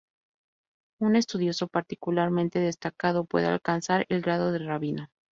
Un 0.99 1.15
estudioso 1.15 1.67
particularmente 1.67 2.57
destacado 2.57 3.23
puede 3.23 3.45
alcanzar 3.45 4.07
el 4.09 4.21
grado 4.23 4.51
de 4.51 4.57
"Rabino". 4.57 5.11